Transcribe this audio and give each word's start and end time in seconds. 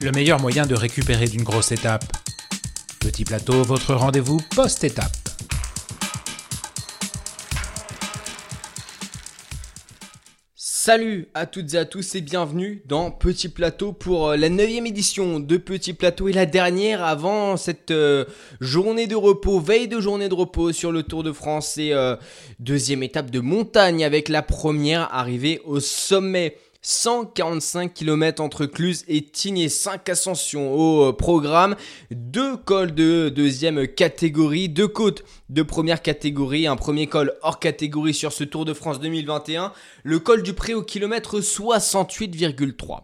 le 0.00 0.12
meilleur 0.12 0.40
moyen 0.40 0.64
de 0.64 0.74
récupérer 0.74 1.26
d'une 1.26 1.42
grosse 1.42 1.72
étape. 1.72 2.04
Petit 3.00 3.24
plateau, 3.24 3.62
votre 3.64 3.94
rendez-vous 3.94 4.38
post-étape. 4.54 5.10
Salut 10.54 11.28
à 11.34 11.44
toutes 11.44 11.74
et 11.74 11.78
à 11.78 11.84
tous 11.84 12.14
et 12.14 12.22
bienvenue 12.22 12.82
dans 12.86 13.10
Petit 13.10 13.50
Plateau 13.50 13.92
pour 13.92 14.28
euh, 14.28 14.36
la 14.36 14.48
neuvième 14.48 14.86
édition 14.86 15.38
de 15.38 15.56
Petit 15.58 15.92
Plateau 15.92 16.28
et 16.28 16.32
la 16.32 16.46
dernière 16.46 17.04
avant 17.04 17.58
cette 17.58 17.90
euh, 17.90 18.24
journée 18.60 19.06
de 19.06 19.16
repos, 19.16 19.60
veille 19.60 19.88
de 19.88 20.00
journée 20.00 20.30
de 20.30 20.34
repos 20.34 20.72
sur 20.72 20.90
le 20.90 21.02
Tour 21.02 21.24
de 21.24 21.32
France 21.32 21.76
et 21.76 21.92
euh, 21.92 22.16
deuxième 22.58 23.02
étape 23.02 23.30
de 23.30 23.40
montagne 23.40 24.02
avec 24.02 24.30
la 24.30 24.40
première 24.40 25.12
arrivée 25.12 25.60
au 25.66 25.78
sommet 25.78 26.56
145 26.82 27.92
km 27.92 28.40
entre 28.40 28.64
Cluse 28.66 29.04
et 29.08 29.22
Tignes, 29.22 29.68
5 29.68 30.08
ascensions 30.08 30.74
au 30.74 31.08
euh, 31.08 31.12
programme, 31.12 31.74
deux 32.10 32.56
cols 32.56 32.94
de 32.94 33.28
deuxième 33.28 33.88
catégorie, 33.88 34.68
deux 34.68 34.86
côtes 34.86 35.24
de 35.48 35.62
première 35.62 36.02
catégorie, 36.02 36.66
un 36.66 36.76
premier 36.76 37.08
col 37.08 37.34
hors 37.42 37.58
catégorie 37.58 38.14
sur 38.14 38.32
ce 38.32 38.44
Tour 38.44 38.64
de 38.64 38.74
France 38.74 39.00
2021, 39.00 39.72
le 40.04 40.18
col 40.20 40.42
du 40.42 40.52
Pré 40.52 40.74
au 40.74 40.82
kilomètre 40.82 41.40
68,3. 41.40 43.00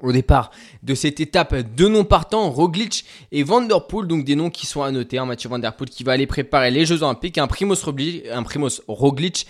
Au 0.00 0.10
départ 0.10 0.50
de 0.82 0.96
cette 0.96 1.20
étape, 1.20 1.54
deux 1.54 1.88
noms 1.88 2.04
partants, 2.04 2.50
Roglic 2.50 3.04
et 3.30 3.44
Vanderpool, 3.44 4.08
donc 4.08 4.24
des 4.24 4.34
noms 4.34 4.50
qui 4.50 4.66
sont 4.66 4.82
à 4.82 4.90
noter. 4.90 5.18
Hein, 5.18 5.26
Mathieu 5.26 5.48
Vanderpool 5.48 5.88
qui 5.88 6.02
va 6.02 6.12
aller 6.12 6.26
préparer 6.26 6.72
les 6.72 6.84
Jeux 6.84 7.04
Olympiques, 7.04 7.38
un 7.38 7.46
Primoz 7.46 7.84
un 8.32 8.42
Primoz 8.42 8.82
Roglic 8.88 9.46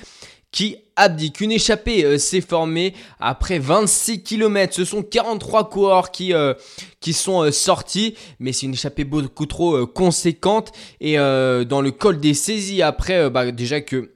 qui 0.52 0.76
abdique. 0.96 1.40
Une 1.40 1.50
échappée 1.50 2.04
euh, 2.04 2.18
s'est 2.18 2.42
formée 2.42 2.94
après 3.18 3.58
26 3.58 4.22
km. 4.22 4.74
Ce 4.74 4.84
sont 4.84 5.02
43 5.02 5.68
coureurs 5.70 6.10
qui, 6.10 6.34
euh, 6.34 6.54
qui 7.00 7.14
sont 7.14 7.42
euh, 7.42 7.50
sortis, 7.50 8.14
mais 8.38 8.52
c'est 8.52 8.66
une 8.66 8.74
échappée 8.74 9.04
beaucoup 9.04 9.46
trop 9.46 9.86
conséquente. 9.86 10.72
Et 11.00 11.16
dans 11.16 11.80
le 11.80 11.90
col 11.90 12.20
des 12.20 12.34
saisies, 12.34 12.82
après, 12.82 13.30
bah, 13.30 13.50
déjà 13.50 13.80
que 13.80 14.12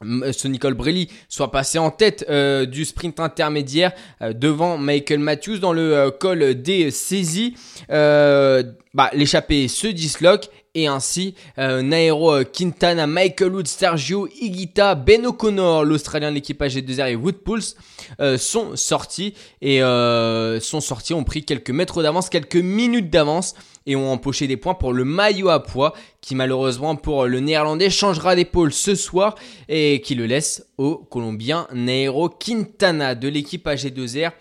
ce 0.00 0.48
Nicole 0.48 0.74
Brelli 0.74 1.08
soit 1.28 1.50
passé 1.50 1.78
en 1.78 1.90
tête 1.90 2.24
du 2.70 2.84
sprint 2.84 3.20
intermédiaire 3.20 3.92
devant 4.20 4.78
Michael 4.78 5.18
Matthews 5.18 5.58
dans 5.58 5.72
le 5.72 6.10
col 6.10 6.54
des 6.62 6.90
saisies. 6.90 7.54
bah, 7.88 9.10
l'échappée 9.12 9.68
se 9.68 9.88
disloque 9.88 10.48
et 10.74 10.86
ainsi 10.86 11.34
euh, 11.58 11.82
Nairo 11.82 12.44
Quintana, 12.44 13.06
Michael 13.06 13.54
Woods, 13.54 13.66
Sergio 13.66 14.28
Higuita, 14.40 14.94
Ben 14.94 15.26
O'Connor, 15.26 15.84
l'Australien 15.84 16.30
de 16.30 16.36
l'équipage 16.36 16.74
des 16.74 16.82
2 16.82 17.00
et 17.00 17.16
Wood 17.16 17.36
Pulse 17.36 17.76
euh, 18.20 18.38
sont 18.38 18.76
sortis 18.76 19.34
et 19.60 19.82
euh, 19.82 20.60
sont 20.60 20.80
sortis, 20.80 21.14
ont 21.14 21.24
pris 21.24 21.44
quelques 21.44 21.70
mètres 21.70 22.02
d'avance, 22.02 22.28
quelques 22.28 22.56
minutes 22.56 23.10
d'avance 23.10 23.54
et 23.86 23.96
ont 23.96 24.12
empoché 24.12 24.46
des 24.46 24.56
points 24.56 24.74
pour 24.74 24.92
le 24.92 25.04
maillot 25.04 25.48
à 25.48 25.62
poids 25.62 25.94
qui 26.20 26.34
malheureusement 26.34 26.96
pour 26.96 27.26
le 27.26 27.40
néerlandais 27.40 27.90
changera 27.90 28.36
d'épaule 28.36 28.72
ce 28.72 28.94
soir 28.94 29.34
et 29.68 30.00
qui 30.02 30.14
le 30.14 30.26
laisse 30.26 30.66
au 30.76 30.96
colombien 30.96 31.66
Nairo 31.72 32.28
Quintana 32.28 33.14
de 33.14 33.28
l'équipe 33.28 33.66
AG2R 33.66 34.32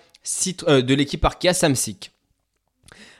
de 0.67 0.93
l'équipe 0.93 1.23
Arkea 1.23 1.53
Samsic. 1.53 2.11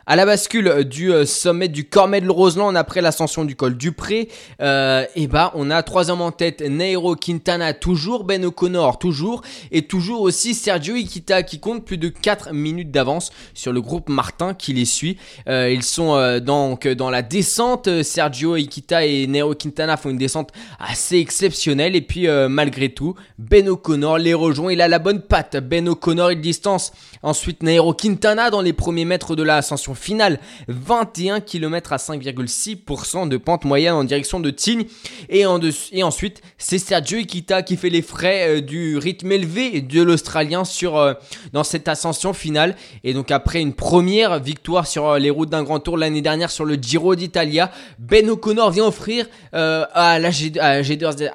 À 0.10 0.16
la 0.16 0.26
bascule 0.26 0.86
du 0.86 1.12
euh, 1.12 1.26
sommet 1.26 1.68
du 1.68 1.84
Cormel 1.84 2.32
Roseland 2.32 2.74
après 2.76 3.02
l'ascension 3.02 3.44
du 3.44 3.58
col 3.58 3.76
du 3.76 3.92
Pré, 3.92 4.30
euh, 4.62 5.04
et 5.18 5.24
eh 5.24 5.28
bah 5.28 5.52
ben, 5.54 5.60
on 5.60 5.70
a 5.70 5.84
trois 5.84 6.10
hommes 6.10 6.22
en 6.22 6.32
tête, 6.32 6.62
Nairo 6.62 7.18
Quintana 7.18 7.74
toujours, 7.74 8.24
Ben 8.24 8.46
O'Connor 8.46 9.00
toujours, 9.00 9.42
et 9.70 9.82
toujours 9.82 10.22
aussi 10.22 10.54
Sergio 10.54 10.96
Ikita 10.96 11.44
qui 11.44 11.60
compte 11.60 11.84
plus 11.84 11.98
de 11.98 12.08
4 12.08 12.54
minutes 12.54 12.90
d'avance 12.90 13.32
sur 13.54 13.74
le 13.74 13.82
groupe 13.82 14.08
Martin 14.08 14.54
qui 14.54 14.72
les 14.72 14.86
suit. 14.86 15.18
Euh, 15.50 15.70
ils 15.70 15.84
sont 15.84 16.16
euh, 16.16 16.40
donc 16.40 16.88
dans 16.88 17.10
la 17.10 17.22
descente, 17.22 18.02
Sergio 18.02 18.54
Ikita 18.54 19.06
et 19.06 19.28
Nairo 19.28 19.56
Quintana 19.56 19.98
font 19.98 20.10
une 20.10 20.18
descente 20.18 20.52
assez 20.80 21.18
exceptionnelle, 21.18 21.98
et 21.98 22.02
puis 22.02 22.28
malgré 22.48 22.94
tout, 22.94 23.16
Ben 23.40 23.68
O'Connor 23.68 24.20
les 24.20 24.34
rejoint, 24.34 24.72
il 24.72 24.80
a 24.80 24.88
la 24.88 25.00
bonne 25.00 25.22
patte, 25.22 25.58
Ben 25.58 25.86
O'Connor 25.90 26.32
il 26.32 26.40
distance. 26.40 26.94
Ensuite 27.24 27.62
Nairo 27.62 27.94
Quintana 27.94 28.50
dans 28.52 28.62
les 28.62 28.72
premiers 28.72 29.04
mètres 29.04 29.36
de 29.36 29.44
l'ascension 29.44 29.97
finale. 29.98 30.40
21 30.68 31.40
km 31.42 31.94
à 31.94 31.98
5,6% 31.98 33.28
de 33.28 33.38
pente 33.38 33.66
moyenne 33.66 33.94
en 33.94 34.04
direction 34.04 34.40
de 34.40 34.50
Tignes. 34.50 34.86
Et, 35.30 35.46
ensuite, 35.46 36.42
c'est 36.58 36.80
Sergio 36.80 37.18
Ikita 37.20 37.62
qui 37.62 37.78
fait 37.78 37.90
les 37.90 38.02
frais 38.02 38.58
euh, 38.58 38.62
du 38.62 38.98
rythme 38.98 39.32
élevé 39.32 39.82
de 39.82 40.02
l'Australien 40.02 40.64
euh, 40.84 41.14
dans 41.54 41.64
cette 41.64 41.88
ascension 41.88 42.34
finale. 42.34 42.76
Et 43.04 43.14
donc 43.14 43.32
après 43.32 43.62
une 43.62 43.74
première 43.74 44.40
victoire 44.40 44.88
sur 44.88 45.08
euh, 45.08 45.20
les 45.20 45.30
routes 45.30 45.50
d'un 45.50 45.64
grand 45.64 45.80
tour 45.80 45.98
l'année 45.98 46.22
dernière 46.22 46.52
sur 46.52 46.66
le 46.66 46.76
Giro 46.76 47.16
d'Italia, 47.16 47.72
Ben 48.00 48.30
O'Connor 48.30 48.72
vient 48.72 48.86
offrir 48.86 49.28
à 49.52 50.20
la 50.20 50.32
G, 50.32 50.52
à 50.60 50.82
G2, 50.82 51.30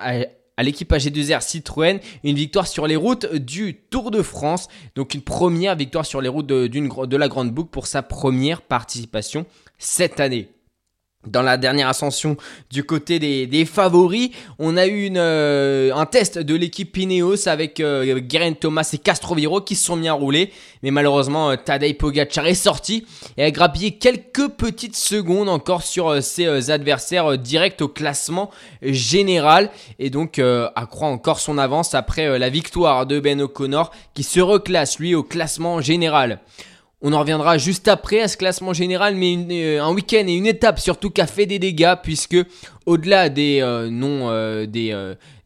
à 0.62 0.64
l'équipe 0.64 0.92
AG2R 0.92 1.42
Citroën 1.42 1.98
une 2.22 2.36
victoire 2.36 2.68
sur 2.68 2.86
les 2.86 2.94
routes 2.94 3.34
du 3.34 3.74
Tour 3.90 4.12
de 4.12 4.22
France. 4.22 4.68
Donc 4.94 5.14
une 5.14 5.22
première 5.22 5.74
victoire 5.74 6.06
sur 6.06 6.20
les 6.20 6.28
routes 6.28 6.46
de, 6.46 6.68
de 6.68 7.16
la 7.16 7.28
Grande 7.28 7.50
Boucle 7.50 7.70
pour 7.70 7.88
sa 7.88 8.02
première 8.02 8.62
participation 8.62 9.44
cette 9.78 10.20
année 10.20 10.48
dans 11.26 11.42
la 11.42 11.56
dernière 11.56 11.88
ascension 11.88 12.36
du 12.70 12.84
côté 12.84 13.18
des, 13.18 13.64
favoris. 13.64 14.30
On 14.58 14.76
a 14.76 14.86
eu 14.86 15.10
euh, 15.16 15.94
un 15.94 16.06
test 16.06 16.38
de 16.38 16.54
l'équipe 16.54 16.92
Pineos 16.92 17.48
avec 17.48 17.80
euh, 17.80 18.20
Thomas 18.60 18.88
et 18.92 18.98
Castroviro 18.98 19.60
qui 19.60 19.76
se 19.76 19.84
sont 19.84 19.96
mis 19.96 20.08
à 20.08 20.12
rouler. 20.12 20.50
Mais 20.82 20.90
malheureusement, 20.90 21.50
euh, 21.50 21.56
Tadej 21.56 21.96
Pogacar 21.96 22.46
est 22.46 22.54
sorti 22.54 23.06
et 23.36 23.44
a 23.44 23.50
grappillé 23.50 23.92
quelques 23.92 24.48
petites 24.48 24.96
secondes 24.96 25.48
encore 25.48 25.82
sur 25.82 26.08
euh, 26.08 26.20
ses 26.20 26.70
adversaires 26.70 27.38
directs 27.38 27.80
au 27.82 27.88
classement 27.88 28.50
général. 28.82 29.70
Et 29.98 30.10
donc 30.10 30.40
accroît 30.74 31.08
encore 31.08 31.40
son 31.40 31.58
avance 31.58 31.94
après 31.94 32.38
la 32.38 32.48
victoire 32.48 33.06
de 33.06 33.20
Ben 33.20 33.40
O'Connor 33.40 33.90
qui 34.14 34.22
se 34.22 34.40
reclasse 34.40 34.98
lui 34.98 35.14
au 35.14 35.22
classement 35.22 35.80
général. 35.80 36.40
On 37.04 37.12
en 37.14 37.18
reviendra 37.18 37.58
juste 37.58 37.88
après 37.88 38.20
à 38.20 38.28
ce 38.28 38.36
classement 38.36 38.72
général, 38.72 39.16
mais 39.16 39.36
euh, 39.50 39.82
un 39.82 39.92
week-end 39.92 40.24
et 40.24 40.34
une 40.34 40.46
étape 40.46 40.78
surtout 40.78 41.10
qui 41.10 41.20
a 41.20 41.26
fait 41.26 41.46
des 41.46 41.58
dégâts, 41.58 41.94
puisque 42.00 42.36
au-delà 42.86 43.28
des 43.28 43.60
euh, 43.60 43.90
noms 43.90 44.30
euh, 44.30 44.66
des 44.66 44.92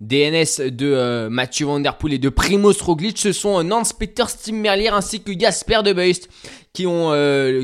DNS 0.02 0.70
de 0.70 1.28
Mathieu 1.28 1.64
Van 1.64 1.80
Der 1.80 1.96
Poel 1.96 2.12
et 2.12 2.18
de 2.18 2.28
Primoz 2.28 2.82
Roglic, 2.82 3.16
ce 3.16 3.32
sont 3.32 3.64
Nance 3.64 3.94
Peter 3.94 4.24
Tim 4.44 4.56
Merlier 4.56 4.88
ainsi 4.88 5.22
que 5.22 5.32
Jasper 5.38 5.80
de 5.82 5.94
Beust 5.94 6.28
qui, 6.74 6.86
ont, 6.86 7.12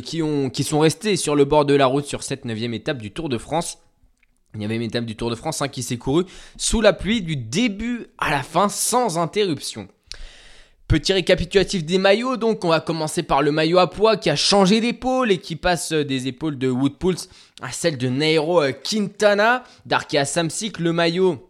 qui, 0.02 0.22
ont, 0.22 0.48
qui 0.48 0.64
sont 0.64 0.80
restés 0.80 1.16
sur 1.16 1.36
le 1.36 1.44
bord 1.44 1.66
de 1.66 1.74
la 1.74 1.84
route 1.84 2.06
sur 2.06 2.22
cette 2.22 2.46
neuvième 2.46 2.72
étape 2.72 2.96
du 2.96 3.10
Tour 3.10 3.28
de 3.28 3.36
France. 3.36 3.76
Il 4.54 4.62
y 4.62 4.64
avait 4.64 4.76
une 4.76 4.82
étape 4.82 5.04
du 5.04 5.16
Tour 5.16 5.28
de 5.28 5.34
France 5.34 5.60
hein, 5.60 5.68
qui 5.68 5.82
s'est 5.82 5.98
courue 5.98 6.24
sous 6.56 6.80
la 6.80 6.94
pluie 6.94 7.20
du 7.20 7.36
début 7.36 8.06
à 8.16 8.30
la 8.30 8.42
fin 8.42 8.70
sans 8.70 9.18
interruption. 9.18 9.88
Petit 10.92 11.14
récapitulatif 11.14 11.86
des 11.86 11.96
maillots, 11.96 12.36
donc 12.36 12.66
on 12.66 12.68
va 12.68 12.80
commencer 12.80 13.22
par 13.22 13.40
le 13.40 13.50
maillot 13.50 13.78
à 13.78 13.88
poids 13.88 14.18
qui 14.18 14.28
a 14.28 14.36
changé 14.36 14.82
d'épaule 14.82 15.32
et 15.32 15.38
qui 15.38 15.56
passe 15.56 15.90
des 15.94 16.28
épaules 16.28 16.58
de 16.58 16.68
Woodpulse 16.68 17.30
à 17.62 17.72
celle 17.72 17.96
de 17.96 18.10
Nairo 18.10 18.60
Quintana, 18.84 19.64
d'Arkea 19.86 20.26
Samsic, 20.26 20.78
le 20.78 20.92
maillot 20.92 21.48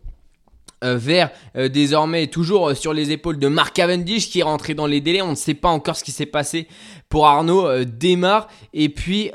euh, 0.84 0.96
vert 0.96 1.30
euh, 1.56 1.68
désormais 1.68 2.26
toujours 2.26 2.70
euh, 2.70 2.74
sur 2.74 2.92
les 2.92 3.12
épaules 3.12 3.38
de 3.38 3.46
Mark 3.46 3.72
Cavendish 3.74 4.30
qui 4.30 4.40
est 4.40 4.44
rentré 4.44 4.74
dans 4.74 4.86
les 4.86 5.00
délais. 5.00 5.22
On 5.22 5.30
ne 5.30 5.36
sait 5.36 5.54
pas 5.54 5.68
encore 5.68 5.96
ce 5.96 6.02
qui 6.02 6.10
s'est 6.10 6.26
passé 6.26 6.66
pour 7.12 7.26
Arnaud 7.26 7.84
démarre 7.84 8.48
et 8.72 8.88
puis 8.88 9.30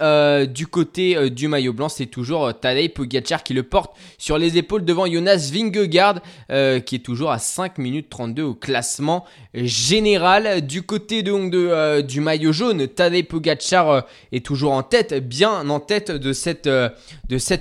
du 0.50 0.66
côté 0.66 1.30
du 1.30 1.48
maillot 1.48 1.74
blanc 1.74 1.90
c'est 1.90 2.08
toujours 2.08 2.52
Tadej 2.60 2.90
Pogacar 2.90 3.44
qui 3.44 3.54
le 3.54 3.62
porte 3.62 3.96
sur 4.18 4.40
les 4.40 4.58
épaules 4.58 4.84
devant 4.84 5.06
Jonas 5.06 5.52
Vingegaard 5.54 6.22
qui 6.50 6.96
est 6.96 7.06
toujours 7.06 7.30
à 7.30 7.38
5 7.38 7.78
minutes 7.78 8.10
32 8.10 8.42
au 8.42 8.56
classement 8.56 9.26
général. 9.54 10.66
Du 10.66 10.82
côté 10.82 11.22
du 11.22 12.20
maillot 12.20 12.52
jaune, 12.52 12.88
Tadej 12.88 13.28
Pogacar 13.28 14.08
est 14.32 14.44
toujours 14.44 14.72
en 14.72 14.82
tête, 14.82 15.14
bien 15.28 15.70
en 15.70 15.80
tête 15.80 16.10
de 16.10 16.34
cette, 16.34 16.68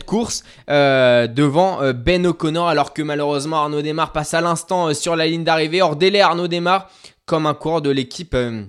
course 0.06 0.44
devant 0.66 1.92
Ben 1.92 2.26
O'Connor 2.26 2.68
alors 2.68 2.94
que 2.94 3.02
malheureusement 3.02 3.58
Arnaud 3.58 3.82
Desmar 3.82 4.12
passe 4.12 4.34
à 4.34 4.40
l'instant 4.40 4.88
euh, 4.88 4.94
sur 4.94 5.16
la 5.16 5.26
ligne 5.26 5.44
d'arrivée. 5.44 5.82
Hors 5.82 5.96
délai, 5.96 6.20
Arnaud 6.20 6.48
Desmar 6.48 6.90
comme 7.24 7.46
un 7.46 7.54
coureur 7.54 7.82
de 7.82 7.90
l'équipe 7.90 8.34
euh, 8.34 8.62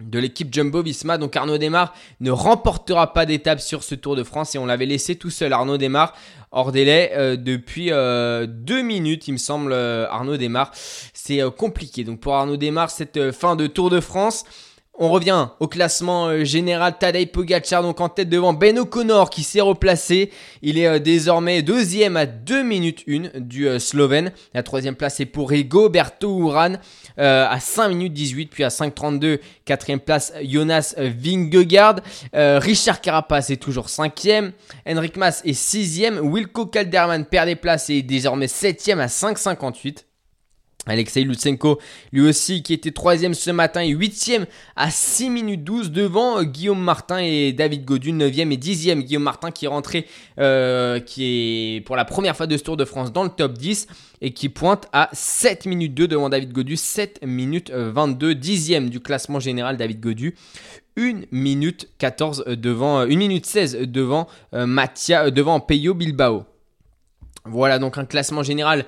de 0.00 0.18
l'équipe 0.18 0.52
Jumbo 0.52 0.82
Visma. 0.82 1.18
Donc 1.18 1.36
Arnaud 1.36 1.58
Desmar 1.58 1.94
ne 2.20 2.30
remportera 2.30 3.12
pas 3.12 3.26
d'étape 3.26 3.60
sur 3.60 3.82
ce 3.82 3.94
Tour 3.94 4.16
de 4.16 4.22
France 4.22 4.54
et 4.54 4.58
on 4.58 4.66
l'avait 4.66 4.86
laissé 4.86 5.16
tout 5.16 5.30
seul 5.30 5.52
Arnaud 5.52 5.78
Desmar 5.78 6.14
hors 6.50 6.72
délai 6.72 7.12
euh, 7.14 7.36
depuis 7.36 7.88
deux 7.90 8.82
minutes 8.82 9.28
il 9.28 9.32
me 9.32 9.38
semble 9.38 9.72
Arnaud 9.72 10.36
Desmar. 10.36 10.70
C'est 10.74 11.40
compliqué. 11.56 12.04
Donc 12.04 12.20
pour 12.20 12.34
Arnaud 12.34 12.56
Desmar 12.56 12.90
cette 12.90 13.32
fin 13.32 13.56
de 13.56 13.66
Tour 13.66 13.90
de 13.90 14.00
France 14.00 14.44
On 14.98 15.10
revient 15.10 15.48
au 15.60 15.68
classement 15.68 16.28
euh, 16.28 16.44
général. 16.44 16.96
Tadej 16.98 17.26
Pogacar 17.26 17.82
donc 17.82 18.00
en 18.00 18.08
tête 18.08 18.30
devant 18.30 18.54
Ben 18.54 18.78
O'Connor 18.78 19.28
qui 19.28 19.42
s'est 19.42 19.60
replacé. 19.60 20.30
Il 20.62 20.78
est 20.78 20.86
euh, 20.86 20.98
désormais 20.98 21.60
deuxième 21.60 22.16
à 22.16 22.24
2 22.24 22.62
minutes 22.62 23.04
1 23.06 23.40
du 23.40 23.68
euh, 23.68 23.78
Slovène. 23.78 24.32
La 24.54 24.62
troisième 24.62 24.94
place 24.94 25.20
est 25.20 25.26
pour 25.26 25.50
Rigoberto 25.50 26.40
Uran 26.40 26.74
à 27.18 27.60
5 27.60 27.88
minutes 27.88 28.14
18. 28.14 28.46
Puis 28.46 28.64
à 28.64 28.68
5.32, 28.68 29.38
quatrième 29.64 30.00
place 30.00 30.32
Jonas 30.42 30.94
Vingegaard. 30.98 31.96
Richard 32.34 33.00
Carapace 33.00 33.50
est 33.50 33.56
toujours 33.56 33.88
cinquième. 33.88 34.52
Henrik 34.86 35.16
Mas 35.16 35.42
est 35.44 35.54
sixième. 35.54 36.18
Wilco 36.18 36.66
Calderman 36.66 37.24
perd 37.24 37.46
des 37.46 37.56
places 37.56 37.90
et 37.90 37.98
est 37.98 38.02
désormais 38.02 38.48
septième 38.48 39.00
à 39.00 39.06
5.58. 39.06 40.04
Alexei 40.86 41.24
Lutsenko, 41.24 41.80
lui 42.12 42.22
aussi, 42.22 42.62
qui 42.62 42.72
était 42.72 42.92
troisième 42.92 43.34
ce 43.34 43.50
matin 43.50 43.80
et 43.80 43.88
huitième 43.88 44.46
à 44.76 44.90
6 44.90 45.30
minutes 45.30 45.64
12 45.64 45.90
devant 45.90 46.38
euh, 46.38 46.42
Guillaume 46.44 46.80
Martin 46.80 47.18
et 47.18 47.52
David 47.52 47.84
Godu, 47.84 48.12
9e 48.12 48.52
et 48.52 48.56
10e. 48.56 49.02
Guillaume 49.02 49.24
Martin 49.24 49.50
qui 49.50 49.64
est 49.64 49.68
rentré, 49.68 50.06
euh, 50.38 51.00
qui 51.00 51.76
est 51.76 51.80
pour 51.80 51.96
la 51.96 52.04
première 52.04 52.36
fois 52.36 52.46
de 52.46 52.56
ce 52.56 52.62
Tour 52.62 52.76
de 52.76 52.84
France 52.84 53.12
dans 53.12 53.24
le 53.24 53.30
top 53.30 53.54
10 53.54 53.88
et 54.22 54.32
qui 54.32 54.48
pointe 54.48 54.88
à 54.92 55.10
7 55.12 55.66
minutes 55.66 55.94
2 55.94 56.06
devant 56.06 56.28
David 56.28 56.52
Godu, 56.52 56.76
7 56.76 57.20
minutes 57.26 57.70
22, 57.70 58.34
10e 58.34 58.88
du 58.88 59.00
classement 59.00 59.40
général 59.40 59.76
David 59.76 60.00
Godu. 60.00 60.34
1 60.98 61.22
minute 61.30 61.90
14 61.98 62.44
devant, 62.46 63.00
1 63.00 63.06
minute 63.08 63.44
16 63.44 63.80
devant 63.82 64.28
devant 64.52 65.60
Peyo 65.60 65.92
Bilbao. 65.92 66.44
Voilà 67.44 67.78
donc 67.78 67.98
un 67.98 68.04
classement 68.04 68.42
général 68.42 68.86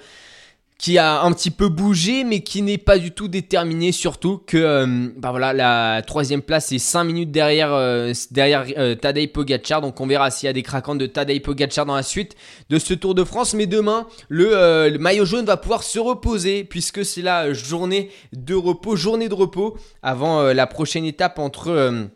qui 0.79 0.97
a 0.97 1.23
un 1.23 1.33
petit 1.33 1.51
peu 1.51 1.69
bougé, 1.69 2.23
mais 2.23 2.41
qui 2.41 2.63
n'est 2.63 2.79
pas 2.79 2.99
du 2.99 3.11
tout 3.11 3.27
déterminé, 3.27 3.91
surtout 3.91 4.41
que 4.47 4.57
euh, 4.57 5.09
bah 5.17 5.33
voilà, 5.33 5.53
la 5.53 6.03
troisième 6.03 6.41
place 6.41 6.71
est 6.71 6.79
5 6.79 7.03
minutes 7.03 7.33
derrière, 7.33 7.75
euh, 7.75 8.13
derrière 8.31 8.65
euh, 8.79 8.95
Tadej 8.95 9.33
Pogacar, 9.33 9.81
donc 9.81 10.01
on 10.01 10.07
verra 10.07 10.31
s'il 10.31 10.47
y 10.47 10.51
a 10.51 10.53
des 10.53 10.63
craquants 10.63 10.95
de 10.95 11.07
Tadej 11.07 11.43
Pogacar 11.43 11.85
dans 11.85 11.97
la 11.97 12.05
suite 12.05 12.37
de 12.71 12.79
ce 12.79 12.95
Tour 12.95 13.17
de 13.17 13.25
France, 13.25 13.55
mais 13.55 13.67
demain, 13.67 14.07
le, 14.29 14.89
le 14.89 14.99
maillot 14.99 15.25
jaune 15.25 15.47
va 15.47 15.57
pouvoir 15.57 15.83
se 15.83 15.99
reposer, 15.99 16.63
puisque 16.63 17.05
c'est 17.05 17.23
la 17.23 17.53
journée 17.53 18.11
de 18.33 18.55
repos, 18.55 18.95
journée 18.95 19.29
de 19.29 19.35
repos, 19.35 19.77
avant 20.03 20.45
la 20.53 20.67
prochaine 20.69 21.05
étape 21.05 21.41
entre 21.41 22.09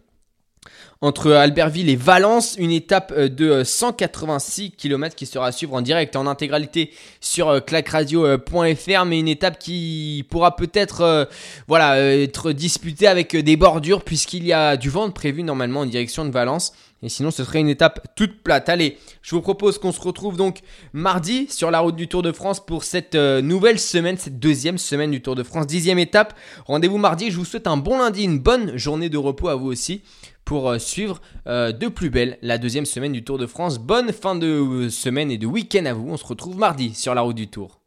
entre 1.02 1.32
Albertville 1.32 1.90
et 1.90 1.96
Valence, 1.96 2.54
une 2.56 2.70
étape 2.70 3.12
euh, 3.14 3.28
de 3.28 3.64
186 3.64 4.66
euh, 4.66 4.68
km 4.76 5.16
qui 5.16 5.26
sera 5.26 5.48
à 5.48 5.52
suivre 5.52 5.74
en 5.74 5.82
direct 5.82 6.14
en 6.14 6.28
intégralité 6.28 6.92
sur 7.20 7.48
euh, 7.48 7.60
clacradio.fr, 7.60 9.04
mais 9.04 9.18
une 9.18 9.28
étape 9.28 9.58
qui 9.58 10.24
pourra 10.30 10.54
peut-être 10.54 11.28
voilà, 11.66 11.98
être 11.98 12.52
disputée 12.52 13.08
avec 13.08 13.36
des 13.36 13.56
bordures 13.56 14.04
puisqu'il 14.04 14.46
y 14.46 14.52
a 14.52 14.76
du 14.76 14.90
vent 14.90 15.10
prévu 15.10 15.42
normalement 15.42 15.80
en 15.80 15.86
direction 15.86 16.24
de 16.24 16.30
Valence. 16.30 16.72
Et 17.04 17.08
sinon, 17.08 17.32
ce 17.32 17.42
serait 17.42 17.58
une 17.58 17.68
étape 17.68 18.14
toute 18.14 18.44
plate. 18.44 18.68
Allez, 18.68 18.96
je 19.22 19.34
vous 19.34 19.40
propose 19.40 19.78
qu'on 19.78 19.90
se 19.90 20.00
retrouve 20.00 20.36
donc 20.36 20.60
mardi 20.92 21.48
sur 21.50 21.72
la 21.72 21.80
route 21.80 21.96
du 21.96 22.06
Tour 22.06 22.22
de 22.22 22.30
France 22.30 22.64
pour 22.64 22.84
cette 22.84 23.16
nouvelle 23.16 23.80
semaine, 23.80 24.16
cette 24.16 24.38
deuxième 24.38 24.78
semaine 24.78 25.10
du 25.10 25.20
Tour 25.20 25.34
de 25.34 25.42
France, 25.42 25.66
dixième 25.66 25.98
étape. 25.98 26.38
Rendez-vous 26.64 26.98
mardi. 26.98 27.32
Je 27.32 27.36
vous 27.36 27.44
souhaite 27.44 27.66
un 27.66 27.76
bon 27.76 27.98
lundi, 27.98 28.22
une 28.22 28.38
bonne 28.38 28.76
journée 28.76 29.08
de 29.08 29.18
repos 29.18 29.48
à 29.48 29.56
vous 29.56 29.66
aussi 29.66 30.02
pour 30.44 30.68
euh, 30.68 30.78
suivre 30.78 31.20
euh, 31.46 31.72
de 31.72 31.88
plus 31.88 32.10
belle 32.10 32.38
la 32.42 32.58
deuxième 32.58 32.86
semaine 32.86 33.12
du 33.12 33.24
Tour 33.24 33.38
de 33.38 33.46
France. 33.46 33.78
Bonne 33.78 34.12
fin 34.12 34.34
de 34.34 34.46
euh, 34.46 34.90
semaine 34.90 35.30
et 35.30 35.38
de 35.38 35.46
week-end 35.46 35.84
à 35.86 35.92
vous. 35.92 36.08
On 36.08 36.16
se 36.16 36.26
retrouve 36.26 36.56
mardi 36.56 36.94
sur 36.94 37.14
la 37.14 37.22
route 37.22 37.36
du 37.36 37.48
Tour. 37.48 37.80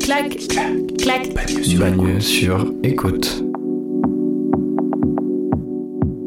Clac, 0.00 0.36
clac, 0.98 1.34
Bagneux 1.78 2.20
sur, 2.20 2.72
écoute. 2.82 3.44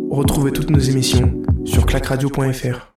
Retrouvez 0.10 0.52
toutes 0.52 0.70
nos 0.70 0.80
émissions 0.80 1.42
sur 1.66 1.86
clacradio.fr. 1.86 2.93